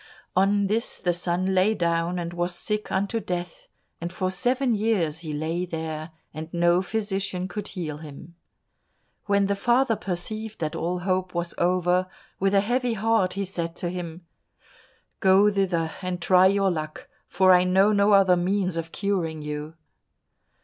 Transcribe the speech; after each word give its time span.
On 0.35 0.65
this 0.65 0.97
the 0.97 1.13
son 1.13 1.53
lay 1.53 1.75
down 1.75 2.17
and 2.17 2.33
was 2.33 2.55
sick 2.55 2.91
unto 2.91 3.19
death, 3.19 3.67
and 4.01 4.11
for 4.11 4.31
seven 4.31 4.73
years 4.73 5.19
he 5.19 5.31
lay 5.31 5.63
there, 5.63 6.09
and 6.33 6.51
no 6.51 6.81
physician 6.81 7.47
could 7.47 7.67
heal 7.67 7.97
him. 7.97 8.33
When 9.27 9.45
the 9.45 9.55
father 9.55 9.95
perceived 9.95 10.57
that 10.57 10.75
all 10.75 11.01
hope 11.01 11.35
was 11.35 11.53
over, 11.59 12.07
with 12.39 12.55
a 12.55 12.61
heavy 12.61 12.93
heart 12.93 13.33
he 13.33 13.45
said 13.45 13.75
to 13.75 13.89
him, 13.91 14.25
"Go 15.19 15.51
thither, 15.51 15.91
and 16.01 16.19
try 16.19 16.47
your 16.47 16.71
luck, 16.71 17.07
for 17.27 17.53
I 17.53 17.63
know 17.63 17.91
no 17.91 18.13
other 18.13 18.35
means 18.35 18.77
of 18.77 18.91
curing 18.91 19.43
you." 19.43 19.75